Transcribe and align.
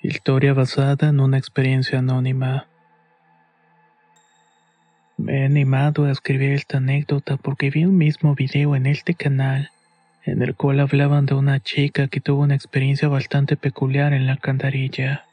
Historia 0.00 0.54
basada 0.54 1.08
en 1.08 1.18
una 1.18 1.38
experiencia 1.38 1.98
anónima. 1.98 2.68
Me 5.16 5.40
he 5.40 5.44
animado 5.44 6.04
a 6.04 6.12
escribir 6.12 6.52
esta 6.52 6.76
anécdota 6.76 7.36
porque 7.36 7.70
vi 7.70 7.84
un 7.84 7.98
mismo 7.98 8.36
video 8.36 8.76
en 8.76 8.86
este 8.86 9.14
canal, 9.14 9.72
en 10.24 10.40
el 10.40 10.54
cual 10.54 10.78
hablaban 10.78 11.26
de 11.26 11.34
una 11.34 11.58
chica 11.58 12.06
que 12.06 12.20
tuvo 12.20 12.42
una 12.42 12.54
experiencia 12.54 13.08
bastante 13.08 13.56
peculiar 13.56 14.12
en 14.12 14.26
la 14.26 14.34
alcantarilla. 14.34 15.24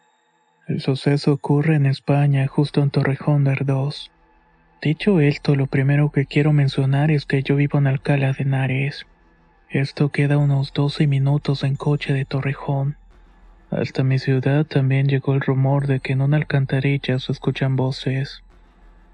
El 0.68 0.82
suceso 0.82 1.34
ocurre 1.34 1.76
en 1.76 1.86
España, 1.86 2.48
justo 2.48 2.82
en 2.82 2.90
Torrejón 2.90 3.44
de 3.44 3.52
Ardós. 3.52 4.10
Dicho 4.82 5.20
esto, 5.20 5.56
lo 5.56 5.68
primero 5.68 6.10
que 6.10 6.26
quiero 6.26 6.54
mencionar 6.54 7.12
es 7.12 7.28
que 7.28 7.44
yo 7.44 7.56
vivo 7.56 7.78
en 7.78 7.86
Alcalá 7.86 8.34
de 8.34 8.42
Henares. 8.42 9.06
Esto 9.70 10.10
queda 10.10 10.40
unos 10.40 10.74
12 10.74 11.06
minutos 11.06 11.64
en 11.64 11.76
coche 11.76 12.14
de 12.14 12.26
Torrejón. 12.26 12.98
Hasta 13.72 14.04
mi 14.04 14.20
ciudad 14.20 14.66
también 14.66 15.08
llegó 15.08 15.34
el 15.34 15.42
rumor 15.42 15.88
de 15.88 16.00
que 16.00 16.14
en 16.14 16.22
una 16.22 16.38
alcantarilla 16.38 17.20
se 17.20 17.32
escuchan 17.32 17.76
voces. 17.76 18.44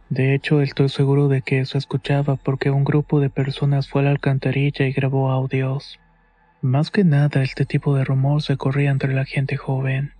De 0.10 0.36
hecho, 0.36 0.62
estoy 0.62 0.90
seguro 0.90 1.30
de 1.30 1.42
que 1.42 1.66
se 1.66 1.78
escuchaba 1.78 2.36
porque 2.36 2.70
un 2.70 2.84
grupo 2.84 3.22
de 3.22 3.30
personas 3.30 3.88
fue 3.88 4.02
a 4.02 4.06
la 4.06 4.12
alcantarilla 4.12 4.86
y 4.86 4.92
grabó 4.92 5.32
audios. 5.32 6.00
Más 6.62 6.92
que 6.92 7.06
nada, 7.06 7.44
este 7.44 7.66
tipo 7.66 7.96
de 7.96 8.04
rumor 8.04 8.42
se 8.42 8.58
corría 8.58 8.92
entre 8.92 9.14
la 9.14 9.24
gente 9.26 9.56
joven. 9.56 10.12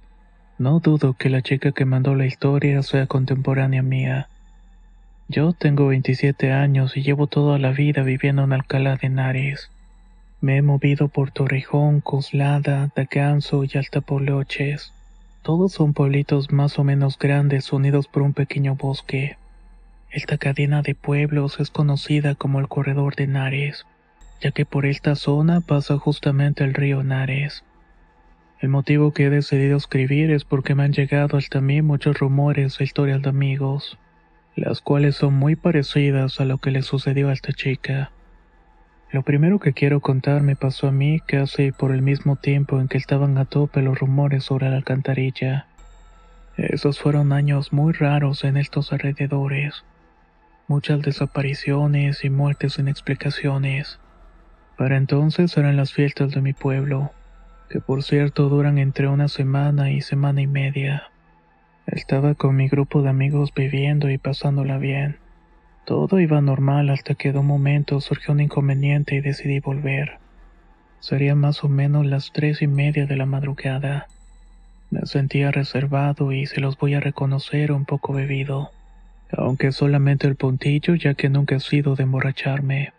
No 0.58 0.80
dudo 0.80 1.14
que 1.14 1.30
la 1.30 1.42
chica 1.42 1.74
que 1.74 1.86
mandó 1.86 2.16
la 2.16 2.26
historia 2.26 2.82
sea 2.84 3.08
contemporánea 3.08 3.84
mía. 3.84 4.30
Yo 5.28 5.54
tengo 5.54 5.88
27 5.88 6.52
años 6.52 6.96
y 6.96 7.04
llevo 7.04 7.28
toda 7.28 7.60
la 7.60 7.72
vida 7.72 8.02
viviendo 8.02 8.44
en 8.44 8.54
Alcalá 8.54 8.96
de 8.96 9.08
Henares. 9.08 9.72
Me 10.42 10.58
he 10.58 10.64
movido 10.64 11.08
por 11.08 11.30
Torrejón, 11.30 12.02
Coslada, 12.02 12.90
Daganzo 12.96 13.64
y 13.64 13.78
Altapoloches. 13.78 14.92
Todos 15.44 15.74
son 15.74 15.94
pueblitos 15.94 16.52
más 16.52 16.80
o 16.80 16.84
menos 16.84 17.20
grandes 17.20 17.72
unidos 17.72 18.08
por 18.08 18.24
un 18.24 18.34
pequeño 18.34 18.74
bosque. 18.74 19.38
Esta 20.10 20.40
cadena 20.40 20.82
de 20.82 20.96
pueblos 20.96 21.60
es 21.60 21.70
conocida 21.70 22.34
como 22.34 22.60
el 22.60 22.68
Corredor 22.68 23.16
de 23.16 23.28
Nares, 23.28 23.86
ya 24.42 24.50
que 24.50 24.66
por 24.66 24.88
esta 24.88 25.14
zona 25.14 25.62
pasa 25.62 26.00
justamente 26.00 26.64
el 26.64 26.74
río 26.74 27.04
Nares. 27.04 27.64
El 28.62 28.70
motivo 28.70 29.12
que 29.12 29.26
he 29.26 29.30
decidido 29.30 29.78
escribir 29.78 30.32
es 30.32 30.44
porque 30.44 30.74
me 30.74 30.82
han 30.82 30.94
llegado 30.94 31.38
hasta 31.38 31.62
mí 31.62 31.84
muchos 31.84 32.18
rumores 32.18 32.80
e 32.80 32.84
historias 32.84 33.22
de 33.22 33.30
amigos, 33.30 34.00
las 34.56 34.82
cuales 34.82 35.18
son 35.18 35.36
muy 35.36 35.56
parecidas 35.56 36.40
a 36.40 36.46
lo 36.46 36.58
que 36.58 36.72
le 36.72 36.82
sucedió 36.82 37.30
a 37.30 37.34
esta 37.34 37.54
chica. 37.54 38.10
Lo 39.12 39.24
primero 39.24 39.60
que 39.60 39.74
quiero 39.74 40.00
contar 40.00 40.42
me 40.42 40.56
pasó 40.56 40.88
a 40.88 40.92
mí 40.92 41.20
casi 41.20 41.74
por 41.74 41.92
el 41.92 42.02
mismo 42.02 42.38
tiempo 42.38 42.80
en 42.80 42.88
que 42.88 42.98
estaban 42.98 43.38
a 43.38 43.44
tope 43.44 43.82
los 43.82 44.00
rumores 44.00 44.46
sobre 44.46 44.70
la 44.70 44.78
alcantarilla. 44.78 45.68
Esos 46.56 47.00
fueron 47.00 47.34
años 47.34 47.74
muy 47.74 47.92
raros 47.92 48.46
en 48.46 48.56
estos 48.56 48.94
alrededores. 48.94 49.84
Muchas 50.68 51.02
desapariciones 51.02 52.24
y 52.24 52.30
muertes 52.30 52.74
sin 52.74 52.88
explicaciones. 52.88 54.00
Para 54.78 54.96
entonces 54.96 55.58
eran 55.58 55.76
las 55.76 55.92
fiestas 55.92 56.32
de 56.32 56.40
mi 56.40 56.54
pueblo, 56.54 57.12
que 57.70 57.82
por 57.82 58.04
cierto 58.04 58.48
duran 58.48 58.78
entre 58.78 59.10
una 59.10 59.28
semana 59.28 59.92
y 59.92 60.00
semana 60.00 60.42
y 60.42 60.48
media. 60.48 61.04
Estaba 61.86 62.36
con 62.36 62.56
mi 62.56 62.70
grupo 62.70 63.02
de 63.02 63.10
amigos 63.10 63.54
viviendo 63.54 64.10
y 64.10 64.18
pasándola 64.18 64.78
bien. 64.78 65.18
Todo 65.86 66.20
iba 66.20 66.42
normal 66.42 66.90
hasta 66.90 67.16
que 67.16 67.32
de 67.32 67.40
un 67.40 67.48
momento 67.48 68.00
surgió 68.02 68.34
un 68.34 68.40
inconveniente 68.40 69.16
y 69.16 69.22
decidí 69.22 69.60
volver. 69.60 70.20
Sería 71.00 71.34
más 71.34 71.64
o 71.64 71.70
menos 71.70 72.06
las 72.06 72.32
tres 72.32 72.62
y 72.62 72.68
media 72.68 73.08
de 73.08 73.18
la 73.18 73.26
madrugada. 73.26 74.08
Me 74.92 75.06
sentía 75.06 75.52
reservado 75.52 76.32
y 76.32 76.46
se 76.46 76.62
los 76.62 76.78
voy 76.78 76.94
a 76.94 77.00
reconocer 77.00 77.72
un 77.72 77.86
poco 77.86 78.14
bebido, 78.14 78.72
aunque 79.36 79.72
solamente 79.72 80.28
el 80.28 80.36
puntillo 80.36 80.94
ya 80.96 81.16
que 81.16 81.30
nunca 81.30 81.56
he 81.56 81.60
sido 81.60 81.96
de 81.96 82.04
emborracharme. 82.04 82.94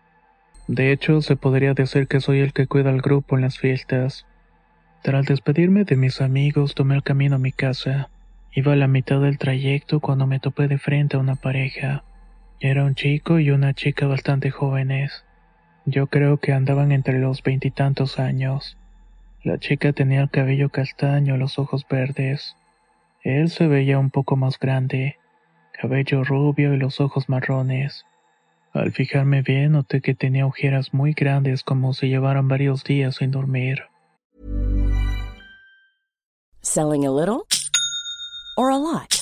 De 0.66 0.91
hecho, 0.91 1.21
se 1.21 1.37
podría 1.37 1.75
decir 1.75 2.09
que 2.09 2.21
soy 2.21 2.41
el 2.41 2.53
que 2.53 2.66
cuida 2.66 2.91
al 2.91 3.00
grupo 3.00 3.37
en 3.37 3.42
las 3.42 3.59
fiestas. 3.59 4.26
Tras 5.03 5.26
despedirme 5.26 5.84
de 5.84 5.97
mis 5.97 6.21
amigos, 6.21 6.75
tomé 6.75 6.94
el 6.94 7.03
camino 7.03 7.37
a 7.37 7.41
mi 7.41 7.53
casa. 7.53 8.09
Iba 8.53 8.72
a 8.72 8.76
la 8.76 8.88
mitad 8.88 9.21
del 9.21 9.38
trayecto 9.38 10.00
cuando 10.00 10.26
me 10.26 10.41
topé 10.41 10.69
de 10.69 10.78
frente 10.78 11.16
a 11.16 11.21
una 11.21 11.37
pareja. 11.37 12.04
Era 12.64 12.84
un 12.84 12.94
chico 12.94 13.40
y 13.40 13.50
una 13.50 13.74
chica 13.74 14.06
bastante 14.06 14.52
jóvenes. 14.52 15.24
Yo 15.84 16.06
creo 16.06 16.36
que 16.36 16.52
andaban 16.52 16.92
entre 16.92 17.18
los 17.18 17.42
veintitantos 17.42 18.20
años. 18.20 18.78
La 19.42 19.58
chica 19.58 19.92
tenía 19.92 20.20
el 20.20 20.30
cabello 20.30 20.68
castaño, 20.68 21.36
los 21.36 21.58
ojos 21.58 21.84
verdes. 21.90 22.54
Él 23.24 23.50
se 23.50 23.66
veía 23.66 23.98
un 23.98 24.10
poco 24.10 24.36
más 24.36 24.60
grande, 24.60 25.16
cabello 25.72 26.22
rubio 26.22 26.72
y 26.72 26.76
los 26.76 27.00
ojos 27.00 27.28
marrones. 27.28 28.06
Al 28.72 28.92
fijarme 28.92 29.42
bien 29.42 29.72
noté 29.72 30.00
que 30.00 30.14
tenía 30.14 30.46
ojeras 30.46 30.94
muy 30.94 31.14
grandes 31.14 31.64
como 31.64 31.92
si 31.94 32.10
llevaran 32.10 32.46
varios 32.46 32.84
días 32.84 33.16
sin 33.16 33.32
dormir. 33.32 33.82
Selling 36.60 37.04
a 37.04 37.10
little 37.10 37.44
or 38.56 38.70
a 38.70 38.78
lot? 38.78 39.22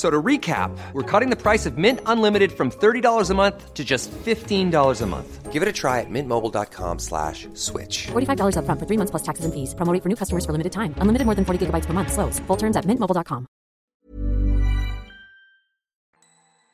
So 0.00 0.08
to 0.08 0.22
recap, 0.22 0.70
we're 0.94 1.02
cutting 1.02 1.28
the 1.28 1.36
price 1.36 1.66
of 1.66 1.76
Mint 1.76 2.00
Unlimited 2.06 2.52
from 2.52 2.70
$30 2.70 3.28
a 3.28 3.34
month 3.34 3.74
to 3.74 3.84
just 3.84 4.10
$15 4.10 5.02
a 5.02 5.06
month. 5.06 5.52
Give 5.52 5.62
it 5.62 5.68
a 5.68 5.72
try 5.72 6.00
at 6.00 6.08
mintmobile.com 6.08 6.98
slash 6.98 7.46
switch. 7.52 8.08
$45 8.08 8.56
upfront 8.56 8.78
for 8.80 8.86
three 8.88 8.96
months 8.96 9.10
plus 9.10 9.22
taxes 9.22 9.44
and 9.44 9.52
fees. 9.52 9.74
Promo 9.74 9.92
rate 9.92 10.02
for 10.02 10.08
new 10.08 10.16
customers 10.16 10.46
for 10.46 10.52
limited 10.52 10.72
time. 10.72 10.94
Unlimited 11.02 11.26
more 11.26 11.36
than 11.36 11.44
40 11.44 11.66
gigabytes 11.66 11.86
per 11.86 11.92
month. 11.92 12.12
Slows. 12.16 12.40
Full 12.48 12.56
terms 12.56 12.76
at 12.78 12.86
mintmobile.com. 12.86 13.46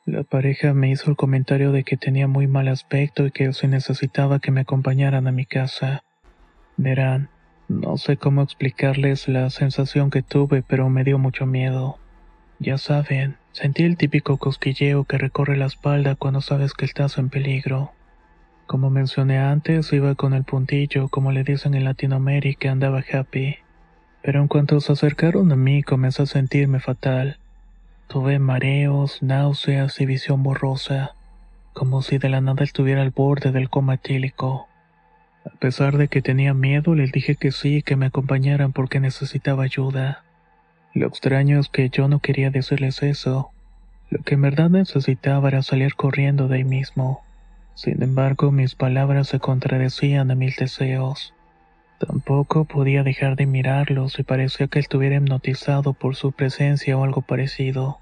La 0.05 0.23
pareja 0.23 0.73
me 0.73 0.89
hizo 0.89 1.09
el 1.09 1.17
comentario 1.17 1.73
de 1.73 1.83
que 1.83 1.97
tenía 1.97 2.27
muy 2.27 2.47
mal 2.47 2.69
aspecto 2.69 3.25
y 3.25 3.31
que 3.31 3.51
se 3.51 3.67
necesitaba 3.67 4.39
que 4.39 4.51
me 4.51 4.61
acompañaran 4.61 5.27
a 5.27 5.33
mi 5.33 5.45
casa. 5.45 6.01
Verán, 6.77 7.29
no 7.67 7.97
sé 7.97 8.15
cómo 8.15 8.41
explicarles 8.41 9.27
la 9.27 9.49
sensación 9.49 10.11
que 10.11 10.21
tuve, 10.21 10.63
pero 10.63 10.87
me 10.89 11.03
dio 11.03 11.17
mucho 11.17 11.45
miedo. 11.45 11.99
Ya 12.59 12.77
saben, 12.79 13.37
sentí 13.51 13.83
el 13.83 13.97
típico 13.97 14.37
cosquilleo 14.37 15.03
que 15.03 15.19
recorre 15.19 15.57
la 15.57 15.67
espalda 15.67 16.15
cuando 16.15 16.41
sabes 16.41 16.73
que 16.73 16.85
estás 16.85 17.17
en 17.19 17.29
peligro. 17.29 17.91
Como 18.65 18.89
mencioné 18.89 19.37
antes, 19.37 19.93
iba 19.93 20.15
con 20.15 20.33
el 20.33 20.43
puntillo, 20.43 21.07
como 21.07 21.31
le 21.31 21.43
dicen 21.43 21.75
en 21.75 21.83
Latinoamérica, 21.83 22.71
andaba 22.71 23.03
happy. 23.11 23.57
Pero 24.23 24.41
en 24.41 24.47
cuanto 24.47 24.81
se 24.81 24.91
acercaron 24.91 25.51
a 25.51 25.55
mí 25.55 25.83
comencé 25.83 26.23
a 26.23 26.25
sentirme 26.25 26.79
fatal. 26.79 27.37
Tuve 28.07 28.39
mareos, 28.39 29.21
náuseas 29.21 30.01
y 30.01 30.05
visión 30.05 30.41
borrosa, 30.41 31.13
como 31.73 32.01
si 32.01 32.17
de 32.17 32.29
la 32.29 32.41
nada 32.41 32.63
estuviera 32.63 33.03
al 33.03 33.11
borde 33.11 33.51
del 33.51 33.69
coma 33.69 33.95
etílico. 33.95 34.67
A 35.45 35.55
pesar 35.59 35.95
de 35.97 36.07
que 36.07 36.21
tenía 36.21 36.53
miedo, 36.53 36.95
les 36.95 37.11
dije 37.11 37.35
que 37.35 37.51
sí, 37.51 37.83
que 37.83 37.95
me 37.95 38.07
acompañaran 38.07 38.73
porque 38.73 38.99
necesitaba 38.99 39.63
ayuda. 39.63 40.23
Lo 40.97 41.05
extraño 41.05 41.59
es 41.59 41.69
que 41.69 41.91
yo 41.91 42.07
no 42.07 42.17
quería 42.17 42.49
decirles 42.49 43.03
eso. 43.03 43.51
Lo 44.09 44.23
que 44.23 44.33
en 44.33 44.41
verdad 44.41 44.71
necesitaba 44.71 45.47
era 45.47 45.61
salir 45.61 45.93
corriendo 45.93 46.47
de 46.47 46.55
ahí 46.55 46.63
mismo. 46.63 47.23
Sin 47.75 48.01
embargo, 48.01 48.51
mis 48.51 48.73
palabras 48.73 49.27
se 49.27 49.39
contradecían 49.39 50.31
a 50.31 50.35
mis 50.35 50.57
deseos. 50.57 51.35
Tampoco 51.99 52.65
podía 52.65 53.03
dejar 53.03 53.35
de 53.35 53.45
mirarlos 53.45 54.17
y 54.17 54.23
parecía 54.23 54.69
que 54.69 54.79
estuviera 54.79 55.17
hipnotizado 55.17 55.93
por 55.93 56.15
su 56.15 56.31
presencia 56.31 56.97
o 56.97 57.03
algo 57.03 57.21
parecido. 57.21 57.99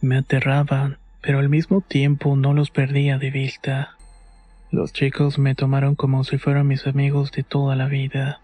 Me 0.00 0.16
aterraban, 0.16 0.98
pero 1.20 1.38
al 1.38 1.48
mismo 1.48 1.80
tiempo 1.80 2.34
no 2.34 2.54
los 2.54 2.72
perdía 2.72 3.18
de 3.18 3.30
vista. 3.30 3.90
Los 4.72 4.92
chicos 4.92 5.38
me 5.38 5.54
tomaron 5.54 5.94
como 5.94 6.24
si 6.24 6.38
fueran 6.38 6.66
mis 6.66 6.88
amigos 6.88 7.30
de 7.30 7.44
toda 7.44 7.76
la 7.76 7.86
vida. 7.86 8.40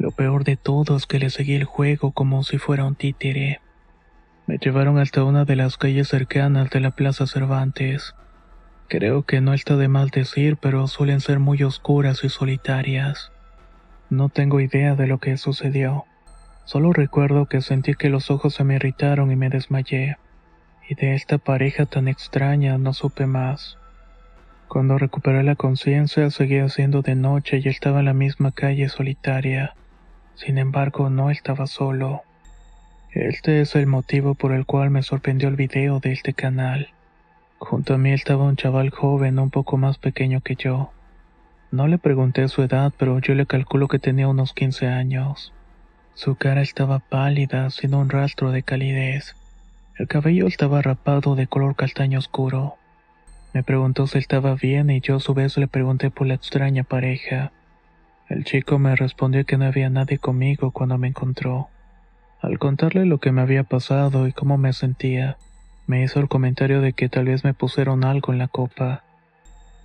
Lo 0.00 0.12
peor 0.12 0.44
de 0.44 0.56
todo 0.56 0.96
es 0.96 1.04
que 1.04 1.18
les 1.18 1.34
seguí 1.34 1.54
el 1.54 1.64
juego 1.64 2.12
como 2.12 2.42
si 2.42 2.56
fuera 2.56 2.86
un 2.86 2.94
títere. 2.94 3.60
Me 4.46 4.56
llevaron 4.56 4.98
hasta 4.98 5.24
una 5.24 5.44
de 5.44 5.56
las 5.56 5.76
calles 5.76 6.08
cercanas 6.08 6.70
de 6.70 6.80
la 6.80 6.92
Plaza 6.92 7.26
Cervantes. 7.26 8.14
Creo 8.88 9.24
que 9.24 9.42
no 9.42 9.52
está 9.52 9.76
de 9.76 9.88
mal 9.88 10.08
decir, 10.08 10.56
pero 10.56 10.86
suelen 10.86 11.20
ser 11.20 11.38
muy 11.38 11.62
oscuras 11.64 12.24
y 12.24 12.30
solitarias. 12.30 13.30
No 14.08 14.30
tengo 14.30 14.60
idea 14.60 14.94
de 14.94 15.06
lo 15.06 15.18
que 15.18 15.36
sucedió. 15.36 16.06
Solo 16.64 16.94
recuerdo 16.94 17.44
que 17.44 17.60
sentí 17.60 17.92
que 17.92 18.08
los 18.08 18.30
ojos 18.30 18.54
se 18.54 18.64
me 18.64 18.76
irritaron 18.76 19.30
y 19.30 19.36
me 19.36 19.50
desmayé. 19.50 20.16
Y 20.88 20.94
de 20.94 21.14
esta 21.14 21.36
pareja 21.36 21.84
tan 21.84 22.08
extraña 22.08 22.78
no 22.78 22.94
supe 22.94 23.26
más. 23.26 23.76
Cuando 24.66 24.96
recuperé 24.96 25.42
la 25.42 25.56
conciencia 25.56 26.30
seguía 26.30 26.70
siendo 26.70 27.02
de 27.02 27.16
noche 27.16 27.60
y 27.62 27.68
estaba 27.68 27.98
en 27.98 28.06
la 28.06 28.14
misma 28.14 28.50
calle 28.50 28.88
solitaria. 28.88 29.74
Sin 30.40 30.56
embargo, 30.56 31.10
no 31.10 31.30
estaba 31.30 31.66
solo. 31.66 32.22
Este 33.12 33.60
es 33.60 33.74
el 33.76 33.86
motivo 33.86 34.34
por 34.34 34.52
el 34.52 34.64
cual 34.64 34.88
me 34.88 35.02
sorprendió 35.02 35.50
el 35.50 35.56
video 35.56 36.00
de 36.00 36.12
este 36.12 36.32
canal. 36.32 36.88
Junto 37.58 37.92
a 37.92 37.98
mí 37.98 38.10
estaba 38.12 38.44
un 38.44 38.56
chaval 38.56 38.88
joven 38.88 39.38
un 39.38 39.50
poco 39.50 39.76
más 39.76 39.98
pequeño 39.98 40.40
que 40.40 40.56
yo. 40.56 40.92
No 41.70 41.88
le 41.88 41.98
pregunté 41.98 42.48
su 42.48 42.62
edad, 42.62 42.90
pero 42.96 43.18
yo 43.18 43.34
le 43.34 43.44
calculo 43.44 43.86
que 43.86 43.98
tenía 43.98 44.28
unos 44.28 44.54
15 44.54 44.86
años. 44.86 45.52
Su 46.14 46.36
cara 46.36 46.62
estaba 46.62 47.00
pálida, 47.00 47.68
sin 47.68 47.94
un 47.94 48.08
rastro 48.08 48.50
de 48.50 48.62
calidez. 48.62 49.36
El 49.98 50.08
cabello 50.08 50.46
estaba 50.46 50.80
rapado 50.80 51.34
de 51.34 51.48
color 51.48 51.76
castaño 51.76 52.18
oscuro. 52.18 52.76
Me 53.52 53.62
preguntó 53.62 54.06
si 54.06 54.16
estaba 54.16 54.54
bien 54.54 54.88
y 54.88 55.00
yo 55.02 55.16
a 55.16 55.20
su 55.20 55.34
vez 55.34 55.58
le 55.58 55.68
pregunté 55.68 56.10
por 56.10 56.26
la 56.26 56.32
extraña 56.32 56.82
pareja. 56.82 57.52
El 58.30 58.44
chico 58.44 58.78
me 58.78 58.94
respondió 58.94 59.44
que 59.44 59.58
no 59.58 59.64
había 59.64 59.90
nadie 59.90 60.18
conmigo 60.18 60.70
cuando 60.70 60.96
me 60.98 61.08
encontró. 61.08 61.68
Al 62.40 62.60
contarle 62.60 63.04
lo 63.04 63.18
que 63.18 63.32
me 63.32 63.42
había 63.42 63.64
pasado 63.64 64.28
y 64.28 64.32
cómo 64.32 64.56
me 64.56 64.72
sentía, 64.72 65.36
me 65.88 66.04
hizo 66.04 66.20
el 66.20 66.28
comentario 66.28 66.80
de 66.80 66.92
que 66.92 67.08
tal 67.08 67.24
vez 67.24 67.42
me 67.42 67.54
pusieron 67.54 68.04
algo 68.04 68.32
en 68.32 68.38
la 68.38 68.46
copa, 68.46 69.02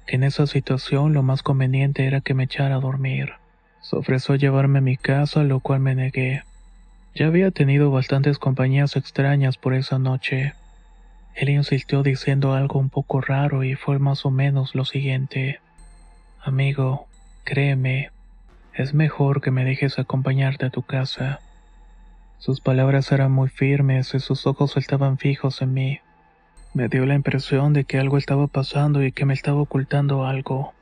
que 0.05 0.17
en 0.17 0.23
esa 0.23 0.45
situación 0.45 1.11
lo 1.11 1.23
más 1.23 1.41
conveniente 1.41 2.05
era 2.05 2.21
que 2.21 2.35
me 2.35 2.43
echara 2.43 2.75
a 2.75 2.79
dormir. 2.79 3.33
Se 3.81 3.95
ofreció 3.95 4.35
llevarme 4.35 4.77
a 4.77 4.83
mi 4.83 4.95
casa, 4.95 5.41
lo 5.41 5.59
cual 5.59 5.79
me 5.79 5.95
negué. 5.95 6.43
Ya 7.15 7.25
había 7.25 7.49
tenido 7.49 7.89
bastantes 7.89 8.37
compañías 8.37 8.95
extrañas 8.95 9.57
por 9.57 9.73
esa 9.73 9.97
noche. 9.97 10.53
Él 11.33 11.49
insistió 11.49 12.03
diciendo 12.03 12.53
algo 12.53 12.79
un 12.79 12.91
poco 12.91 13.21
raro 13.21 13.63
y 13.63 13.73
fue 13.73 13.97
más 13.97 14.23
o 14.23 14.29
menos 14.29 14.75
lo 14.75 14.85
siguiente. 14.85 15.61
Amigo, 16.43 17.07
créeme, 17.43 18.11
es 18.75 18.93
mejor 18.93 19.41
que 19.41 19.51
me 19.51 19.63
dejes 19.63 19.99
acompañarte 19.99 20.65
a 20.65 20.69
tu 20.69 20.81
casa. 20.81 21.39
Sus 22.39 22.59
palabras 22.59 23.11
eran 23.11 23.31
muy 23.31 23.47
firmes 23.47 24.13
y 24.13 24.19
sus 24.19 24.45
ojos 24.45 24.75
estaban 24.75 25.17
fijos 25.17 25.61
en 25.61 25.73
mí. 25.73 25.99
Me 26.73 26.89
dio 26.89 27.05
la 27.05 27.15
impresión 27.15 27.71
de 27.71 27.85
que 27.85 27.99
algo 27.99 28.17
estaba 28.17 28.47
pasando 28.47 29.01
y 29.01 29.13
que 29.13 29.25
me 29.25 29.33
estaba 29.33 29.61
ocultando 29.61 30.25
algo, 30.25 30.73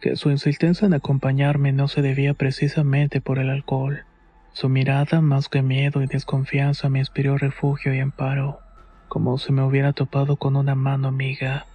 que 0.00 0.16
su 0.16 0.30
insistencia 0.32 0.86
en 0.86 0.94
acompañarme 0.94 1.72
no 1.72 1.86
se 1.86 2.02
debía 2.02 2.34
precisamente 2.34 3.20
por 3.20 3.38
el 3.38 3.50
alcohol. 3.50 4.04
Su 4.52 4.68
mirada, 4.68 5.20
más 5.20 5.48
que 5.48 5.62
miedo 5.62 6.02
y 6.02 6.06
desconfianza, 6.06 6.88
me 6.88 6.98
inspiró 6.98 7.38
refugio 7.38 7.94
y 7.94 8.00
amparo, 8.00 8.58
como 9.08 9.38
si 9.38 9.52
me 9.52 9.62
hubiera 9.62 9.92
topado 9.92 10.36
con 10.36 10.56
una 10.56 10.74
mano 10.74 11.06
amiga. 11.06 11.66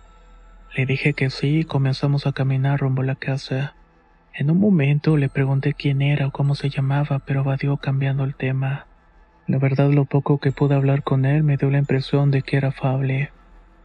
Le 0.75 0.85
dije 0.85 1.13
que 1.13 1.29
sí 1.29 1.59
y 1.59 1.63
comenzamos 1.63 2.27
a 2.27 2.33
caminar 2.33 2.81
rumbo 2.81 3.03
a 3.03 3.06
la 3.06 3.15
casa. 3.15 3.74
En 4.33 4.50
un 4.50 4.60
momento 4.60 5.18
le 5.18 5.28
pregunté 5.28 5.74
quién 5.74 6.01
era 6.01 6.28
o 6.28 6.31
cómo 6.31 6.56
se 6.56 6.69
llamaba, 6.69 7.19
pero 7.19 7.42
evadió 7.42 7.78
cambiando 7.78 8.24
el 8.24 8.36
tema. 8.36 8.88
La 9.45 9.57
verdad 9.57 9.92
lo 9.92 10.06
poco 10.06 10.38
que 10.38 10.51
pude 10.51 10.75
hablar 10.75 11.04
con 11.04 11.25
él 11.25 11.44
me 11.44 11.57
dio 11.57 11.69
la 11.69 11.80
impresión 11.80 12.31
de 12.31 12.42
que 12.42 12.56
era 12.56 12.69
afable. 12.69 13.31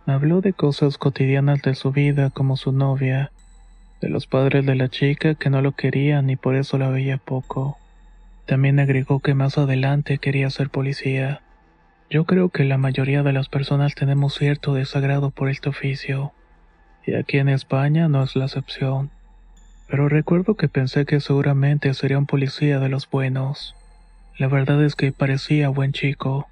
Me 0.07 0.13
habló 0.13 0.41
de 0.41 0.53
cosas 0.53 0.99
cotidianas 0.99 1.63
de 1.63 1.75
su 1.75 1.91
vida 1.91 2.31
como 2.31 2.57
su 2.57 2.71
novia, 2.71 3.33
de 4.01 4.09
los 4.09 4.29
padres 4.29 4.65
de 4.65 4.77
la 4.77 4.89
chica 4.89 5.35
que 5.35 5.51
no 5.51 5.63
lo 5.63 5.73
querían 5.73 6.31
y 6.31 6.37
por 6.37 6.55
eso 6.55 6.79
la 6.79 6.91
veía 6.91 7.17
poco. 7.17 7.77
También 8.47 8.79
agregó 8.79 9.19
que 9.19 9.35
más 9.35 9.59
adelante 9.59 10.19
quería 10.19 10.49
ser 10.51 10.71
policía. 10.71 11.41
Yo 12.09 12.25
creo 12.25 12.51
que 12.51 12.63
la 12.63 12.79
mayoría 12.79 13.25
de 13.25 13.33
las 13.33 13.49
personas 13.49 13.97
tenemos 13.97 14.35
cierto 14.35 14.75
desagrado 14.75 15.33
por 15.33 15.49
este 15.49 15.71
oficio, 15.71 16.33
y 17.05 17.15
aquí 17.15 17.39
en 17.39 17.49
España 17.49 18.07
no 18.07 18.23
es 18.23 18.37
la 18.37 18.45
excepción. 18.45 19.11
Pero 19.89 20.09
recuerdo 20.09 20.57
que 20.57 20.69
pensé 20.69 21.07
que 21.07 21.21
seguramente 21.21 21.95
sería 21.95 22.19
un 22.19 22.27
policía 22.27 22.81
de 22.81 22.89
los 22.89 23.09
buenos. 23.09 23.75
La 24.39 24.49
verdad 24.49 24.85
es 24.85 24.97
que 24.97 25.13
parecía 25.13 25.69
buen 25.69 25.93
chico. 25.93 26.49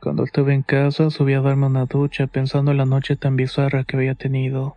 Cuando 0.00 0.24
estuve 0.24 0.54
en 0.54 0.62
casa 0.62 1.10
subí 1.10 1.32
a 1.32 1.40
darme 1.40 1.66
una 1.66 1.86
ducha 1.86 2.26
pensando 2.26 2.70
en 2.70 2.76
la 2.76 2.84
noche 2.84 3.16
tan 3.16 3.36
bizarra 3.36 3.84
que 3.84 3.96
había 3.96 4.14
tenido. 4.14 4.76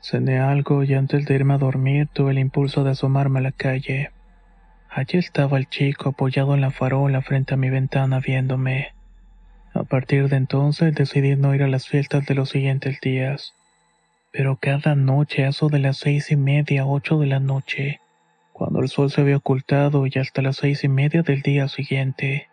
Cené 0.00 0.38
algo 0.38 0.84
y 0.84 0.94
antes 0.94 1.24
de 1.26 1.34
irme 1.34 1.54
a 1.54 1.58
dormir 1.58 2.08
tuve 2.12 2.30
el 2.30 2.38
impulso 2.38 2.84
de 2.84 2.90
asomarme 2.90 3.40
a 3.40 3.42
la 3.42 3.52
calle. 3.52 4.10
Allí 4.88 5.18
estaba 5.18 5.58
el 5.58 5.68
chico 5.68 6.10
apoyado 6.10 6.54
en 6.54 6.60
la 6.60 6.70
farola 6.70 7.22
frente 7.22 7.54
a 7.54 7.56
mi 7.56 7.70
ventana 7.70 8.20
viéndome. 8.20 8.92
A 9.74 9.82
partir 9.82 10.28
de 10.28 10.36
entonces 10.36 10.94
decidí 10.94 11.36
no 11.36 11.54
ir 11.54 11.62
a 11.62 11.68
las 11.68 11.88
fiestas 11.88 12.24
de 12.26 12.34
los 12.34 12.50
siguientes 12.50 13.00
días. 13.00 13.54
Pero 14.36 14.56
cada 14.56 14.94
noche, 14.94 15.46
a 15.46 15.48
eso 15.48 15.70
de 15.70 15.78
las 15.78 15.96
seis 15.96 16.30
y 16.30 16.36
media, 16.36 16.84
ocho 16.84 17.18
de 17.18 17.26
la 17.26 17.40
noche, 17.40 18.00
cuando 18.52 18.80
el 18.80 18.90
sol 18.90 19.10
se 19.10 19.22
había 19.22 19.38
ocultado 19.38 20.06
y 20.06 20.12
hasta 20.18 20.42
las 20.42 20.56
seis 20.56 20.84
y 20.84 20.88
media 20.88 21.22
del 21.22 21.40
día 21.40 21.68
siguiente, 21.68 22.46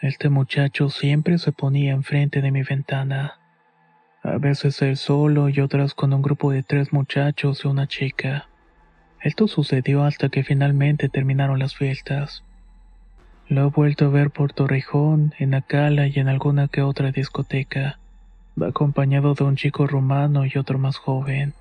este 0.00 0.28
muchacho 0.28 0.90
siempre 0.90 1.38
se 1.38 1.50
ponía 1.50 1.90
enfrente 1.90 2.40
de 2.40 2.52
mi 2.52 2.62
ventana. 2.62 3.40
A 4.22 4.38
veces 4.38 4.80
él 4.80 4.96
solo 4.96 5.48
y 5.48 5.58
otras 5.58 5.92
con 5.92 6.12
un 6.12 6.22
grupo 6.22 6.52
de 6.52 6.62
tres 6.62 6.92
muchachos 6.92 7.64
y 7.64 7.66
una 7.66 7.88
chica. 7.88 8.48
Esto 9.20 9.48
sucedió 9.48 10.04
hasta 10.04 10.28
que 10.28 10.44
finalmente 10.44 11.08
terminaron 11.08 11.58
las 11.58 11.74
fiestas. 11.74 12.44
Lo 13.48 13.66
he 13.66 13.70
vuelto 13.70 14.04
a 14.04 14.10
ver 14.10 14.30
por 14.30 14.52
Torrejón, 14.52 15.34
en 15.40 15.54
Acala 15.54 16.06
y 16.06 16.12
en 16.20 16.28
alguna 16.28 16.68
que 16.68 16.82
otra 16.82 17.10
discoteca. 17.10 17.98
Acompañado 18.66 19.34
de 19.34 19.44
un 19.44 19.56
chico 19.56 19.86
rumano 19.86 20.44
y 20.44 20.58
otro 20.58 20.78
más 20.78 20.96
joven. 20.96 21.54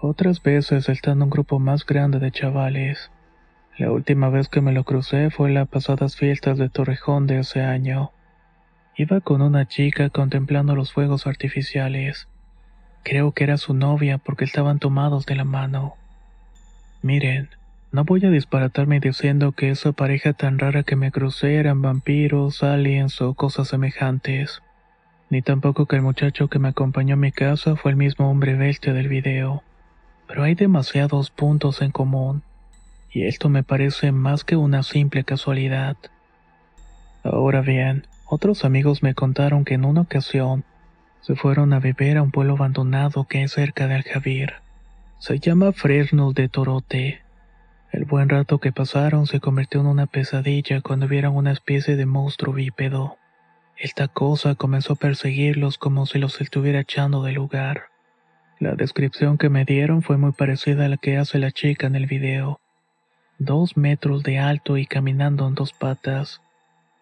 Otras 0.00 0.42
veces 0.42 0.88
está 0.88 1.12
en 1.12 1.22
un 1.22 1.30
grupo 1.30 1.58
más 1.58 1.86
grande 1.86 2.18
de 2.18 2.32
chavales. 2.32 3.10
La 3.78 3.90
última 3.90 4.28
vez 4.28 4.48
que 4.48 4.60
me 4.60 4.72
lo 4.72 4.84
crucé 4.84 5.30
fue 5.30 5.48
en 5.48 5.54
las 5.54 5.68
pasadas 5.68 6.16
fiestas 6.16 6.58
de 6.58 6.68
Torrejón 6.68 7.26
de 7.26 7.40
ese 7.40 7.62
año. 7.62 8.10
Iba 8.96 9.20
con 9.20 9.42
una 9.42 9.66
chica 9.66 10.10
contemplando 10.10 10.74
los 10.74 10.92
fuegos 10.92 11.26
artificiales. 11.26 12.28
Creo 13.02 13.32
que 13.32 13.44
era 13.44 13.56
su 13.56 13.74
novia 13.74 14.18
porque 14.18 14.44
estaban 14.44 14.78
tomados 14.78 15.26
de 15.26 15.36
la 15.36 15.44
mano. 15.44 15.94
Miren, 17.02 17.48
no 17.92 18.04
voy 18.04 18.24
a 18.26 18.30
disparatarme 18.30 18.98
diciendo 18.98 19.52
que 19.52 19.70
esa 19.70 19.92
pareja 19.92 20.32
tan 20.32 20.58
rara 20.58 20.82
que 20.82 20.96
me 20.96 21.12
crucé 21.12 21.56
eran 21.56 21.80
vampiros, 21.80 22.62
aliens 22.62 23.20
o 23.20 23.34
cosas 23.34 23.68
semejantes. 23.68 24.62
Ni 25.30 25.42
tampoco 25.42 25.86
que 25.86 25.96
el 25.96 26.02
muchacho 26.02 26.48
que 26.48 26.58
me 26.58 26.68
acompañó 26.68 27.14
a 27.14 27.18
mi 27.18 27.32
casa 27.32 27.76
fue 27.76 27.90
el 27.90 27.96
mismo 27.96 28.30
hombre 28.30 28.54
bestia 28.54 28.92
del 28.92 29.08
video 29.08 29.62
pero 30.26 30.42
hay 30.42 30.54
demasiados 30.54 31.30
puntos 31.30 31.82
en 31.82 31.90
común, 31.90 32.42
y 33.12 33.26
esto 33.26 33.48
me 33.48 33.62
parece 33.62 34.12
más 34.12 34.44
que 34.44 34.56
una 34.56 34.82
simple 34.82 35.24
casualidad. 35.24 35.96
Ahora 37.22 37.60
bien, 37.60 38.06
otros 38.26 38.64
amigos 38.64 39.02
me 39.02 39.14
contaron 39.14 39.64
que 39.64 39.74
en 39.74 39.84
una 39.84 40.02
ocasión 40.02 40.64
se 41.20 41.36
fueron 41.36 41.72
a 41.72 41.80
beber 41.80 42.18
a 42.18 42.22
un 42.22 42.30
pueblo 42.30 42.54
abandonado 42.54 43.24
que 43.24 43.42
es 43.42 43.52
cerca 43.52 43.86
de 43.86 43.94
Aljabir. 43.94 44.54
Se 45.18 45.38
llama 45.38 45.72
Fresnos 45.72 46.34
de 46.34 46.48
Torote. 46.48 47.22
El 47.92 48.04
buen 48.04 48.28
rato 48.28 48.58
que 48.58 48.72
pasaron 48.72 49.26
se 49.26 49.40
convirtió 49.40 49.80
en 49.80 49.86
una 49.86 50.06
pesadilla 50.06 50.80
cuando 50.80 51.06
vieron 51.06 51.36
una 51.36 51.52
especie 51.52 51.96
de 51.96 52.04
monstruo 52.04 52.52
bípedo. 52.52 53.16
Esta 53.76 54.08
cosa 54.08 54.54
comenzó 54.54 54.92
a 54.92 54.96
perseguirlos 54.96 55.78
como 55.78 56.06
si 56.06 56.18
los 56.18 56.40
estuviera 56.40 56.80
echando 56.80 57.22
del 57.22 57.34
lugar. 57.34 57.84
La 58.60 58.76
descripción 58.76 59.36
que 59.36 59.48
me 59.48 59.64
dieron 59.64 60.02
fue 60.02 60.16
muy 60.16 60.32
parecida 60.32 60.84
a 60.84 60.88
la 60.88 60.96
que 60.96 61.16
hace 61.16 61.38
la 61.38 61.50
chica 61.50 61.88
en 61.88 61.96
el 61.96 62.06
video. 62.06 62.60
Dos 63.38 63.76
metros 63.76 64.22
de 64.22 64.38
alto 64.38 64.78
y 64.78 64.86
caminando 64.86 65.48
en 65.48 65.56
dos 65.56 65.72
patas, 65.72 66.40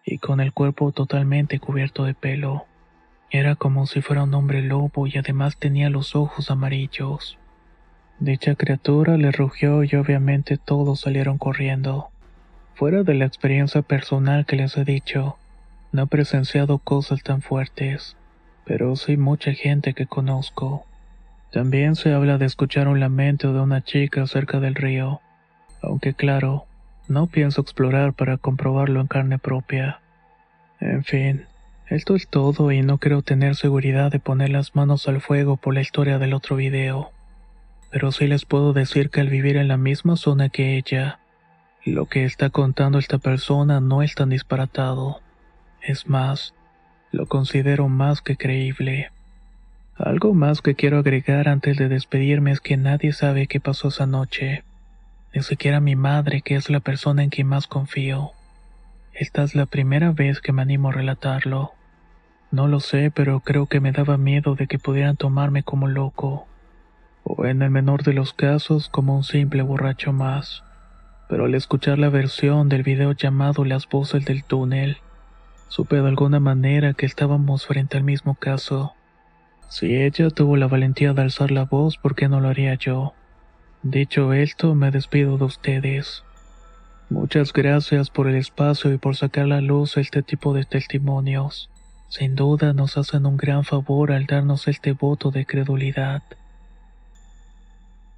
y 0.03 0.17
con 0.17 0.41
el 0.41 0.51
cuerpo 0.51 0.91
totalmente 0.91 1.59
cubierto 1.59 2.05
de 2.05 2.15
pelo. 2.15 2.65
Era 3.29 3.55
como 3.55 3.85
si 3.85 4.01
fuera 4.01 4.23
un 4.23 4.33
hombre 4.33 4.63
lobo 4.63 5.05
y 5.05 5.17
además 5.17 5.57
tenía 5.57 5.89
los 5.91 6.15
ojos 6.15 6.49
amarillos. 6.49 7.37
Dicha 8.19 8.55
criatura 8.55 9.17
le 9.17 9.31
rugió 9.31 9.83
y 9.83 9.95
obviamente 9.95 10.57
todos 10.57 11.01
salieron 11.01 11.37
corriendo. 11.37 12.09
Fuera 12.73 13.03
de 13.03 13.13
la 13.13 13.25
experiencia 13.25 13.83
personal 13.83 14.45
que 14.45 14.55
les 14.55 14.75
he 14.75 14.85
dicho, 14.85 15.37
no 15.93 16.03
he 16.03 16.07
presenciado 16.07 16.79
cosas 16.79 17.23
tan 17.23 17.41
fuertes, 17.41 18.17
pero 18.65 18.95
sí 18.95 19.15
mucha 19.15 19.53
gente 19.53 19.93
que 19.93 20.07
conozco. 20.07 20.85
También 21.51 21.95
se 21.95 22.11
habla 22.11 22.39
de 22.39 22.47
escuchar 22.47 22.87
un 22.87 22.99
lamento 22.99 23.53
de 23.53 23.61
una 23.61 23.83
chica 23.83 24.25
cerca 24.25 24.59
del 24.59 24.73
río, 24.73 25.21
aunque 25.81 26.15
claro, 26.15 26.65
no 27.07 27.27
pienso 27.27 27.61
explorar 27.61 28.13
para 28.13 28.37
comprobarlo 28.37 29.01
en 29.01 29.07
carne 29.07 29.37
propia. 29.37 30.01
En 30.79 31.03
fin, 31.03 31.45
esto 31.87 32.15
es 32.15 32.27
todo 32.27 32.71
y 32.71 32.81
no 32.81 32.97
creo 32.97 33.21
tener 33.21 33.55
seguridad 33.55 34.11
de 34.11 34.19
poner 34.19 34.49
las 34.49 34.75
manos 34.75 35.07
al 35.07 35.21
fuego 35.21 35.57
por 35.57 35.75
la 35.75 35.81
historia 35.81 36.17
del 36.17 36.33
otro 36.33 36.55
video. 36.55 37.11
Pero 37.91 38.11
sí 38.11 38.25
les 38.25 38.45
puedo 38.45 38.73
decir 38.73 39.11
que 39.11 39.21
al 39.21 39.29
vivir 39.29 39.57
en 39.57 39.67
la 39.67 39.77
misma 39.77 40.15
zona 40.15 40.49
que 40.49 40.75
ella, 40.75 41.19
lo 41.85 42.07
que 42.07 42.25
está 42.25 42.49
contando 42.49 42.97
esta 42.97 43.19
persona 43.19 43.79
no 43.79 44.01
es 44.01 44.15
tan 44.15 44.29
disparatado. 44.29 45.22
Es 45.83 46.07
más, 46.07 46.53
lo 47.11 47.25
considero 47.25 47.89
más 47.89 48.21
que 48.21 48.37
creíble. 48.37 49.11
Algo 49.97 50.33
más 50.33 50.61
que 50.61 50.75
quiero 50.75 50.97
agregar 50.97 51.49
antes 51.49 51.75
de 51.75 51.89
despedirme 51.89 52.51
es 52.51 52.61
que 52.61 52.77
nadie 52.77 53.11
sabe 53.11 53.47
qué 53.47 53.59
pasó 53.59 53.89
esa 53.89 54.05
noche. 54.05 54.63
Ni 55.33 55.43
siquiera 55.43 55.81
mi 55.81 55.97
madre, 55.97 56.41
que 56.41 56.55
es 56.55 56.69
la 56.69 56.79
persona 56.79 57.21
en 57.21 57.29
quien 57.29 57.47
más 57.47 57.67
confío. 57.67 58.31
Esta 59.13 59.43
es 59.43 59.55
la 59.55 59.65
primera 59.65 60.11
vez 60.11 60.39
que 60.39 60.53
me 60.53 60.61
animo 60.61 60.87
a 60.87 60.93
relatarlo. 60.93 61.73
No 62.49 62.69
lo 62.69 62.79
sé, 62.79 63.11
pero 63.13 63.41
creo 63.41 63.67
que 63.67 63.81
me 63.81 63.91
daba 63.91 64.17
miedo 64.17 64.55
de 64.55 64.67
que 64.67 64.79
pudieran 64.79 65.17
tomarme 65.17 65.63
como 65.63 65.89
loco. 65.89 66.47
O 67.25 67.45
en 67.45 67.61
el 67.61 67.71
menor 67.71 68.03
de 68.03 68.13
los 68.13 68.31
casos 68.31 68.87
como 68.87 69.17
un 69.17 69.25
simple 69.25 69.63
borracho 69.63 70.13
más. 70.13 70.63
Pero 71.27 71.43
al 71.45 71.55
escuchar 71.55 71.99
la 71.99 72.09
versión 72.09 72.69
del 72.69 72.83
video 72.83 73.11
llamado 73.11 73.65
Las 73.65 73.89
voces 73.89 74.23
del 74.23 74.45
túnel, 74.45 74.97
supe 75.73 75.95
de 75.95 76.07
alguna 76.07 76.39
manera 76.39 76.93
que 76.93 77.07
estábamos 77.07 77.65
frente 77.65 77.97
al 77.97 78.03
mismo 78.03 78.35
caso. 78.35 78.93
Si 79.69 79.95
ella 79.95 80.29
tuvo 80.29 80.55
la 80.55 80.67
valentía 80.67 81.13
de 81.13 81.23
alzar 81.23 81.49
la 81.49 81.65
voz, 81.65 81.97
¿por 81.97 82.13
qué 82.13 82.27
no 82.29 82.39
lo 82.39 82.49
haría 82.49 82.75
yo? 82.75 83.13
Dicho 83.81 84.33
esto, 84.33 84.75
me 84.75 84.91
despido 84.91 85.39
de 85.39 85.45
ustedes. 85.45 86.23
Muchas 87.09 87.51
gracias 87.53 88.11
por 88.11 88.27
el 88.27 88.35
espacio 88.35 88.93
y 88.93 88.99
por 88.99 89.15
sacar 89.15 89.45
a 89.45 89.47
la 89.47 89.61
luz 89.61 89.97
este 89.97 90.21
tipo 90.21 90.53
de 90.53 90.63
testimonios. 90.63 91.71
Sin 92.07 92.35
duda 92.35 92.73
nos 92.73 92.95
hacen 92.95 93.25
un 93.25 93.37
gran 93.37 93.63
favor 93.63 94.11
al 94.11 94.27
darnos 94.27 94.67
este 94.67 94.91
voto 94.91 95.31
de 95.31 95.47
credulidad. 95.47 96.21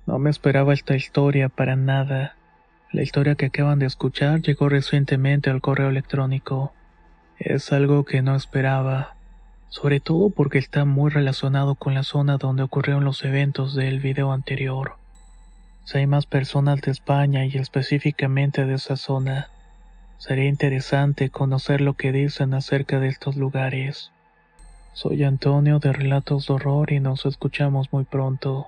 No 0.06 0.20
me 0.20 0.30
esperaba 0.30 0.74
esta 0.74 0.98
historia 0.98 1.48
para 1.48 1.78
nada. 1.78 2.36
La 2.92 3.02
historia 3.02 3.36
que 3.36 3.46
acaban 3.46 3.80
de 3.80 3.86
escuchar 3.86 4.42
llegó 4.42 4.68
recientemente 4.68 5.50
al 5.50 5.62
correo 5.62 5.88
electrónico. 5.88 6.74
Es 7.38 7.72
algo 7.72 8.06
que 8.06 8.22
no 8.22 8.36
esperaba 8.36 9.15
sobre 9.75 10.00
todo 10.00 10.30
porque 10.30 10.58
está 10.58 10.86
muy 10.86 11.12
relacionado 11.12 11.75
con 11.75 11.94
la 11.94 12.04
zona 12.04 12.38
donde 12.38 12.63
ocurrieron 12.63 13.04
los 13.04 13.25
eventos 13.25 13.75
del 13.75 14.00
video 14.00 14.32
anterior. 14.32 14.94
Si 15.84 15.98
hay 15.98 16.08
más 16.08 16.25
personas 16.25 16.80
de 16.80 16.92
España 16.92 17.46
y 17.46 17.58
específicamente 17.58 18.63
de 18.63 18.75
esa 18.75 18.96
zona, 18.96 19.50
sería 20.18 20.46
interesante 20.46 21.30
conocer 21.30 21.82
lo 21.82 21.96
que 21.96 22.13
dicen 22.13 22.54
acerca 22.54 23.01
de 23.01 23.10
estos 23.10 23.36
lugares. 23.36 24.12
Soy 24.94 25.25
Antonio 25.25 25.80
de 25.80 25.92
Relatos 25.92 26.48
de 26.48 26.54
Horror 26.54 26.94
y 26.94 27.01
nos 27.01 27.25
escuchamos 27.25 27.92
muy 27.92 28.06
pronto. 28.06 28.68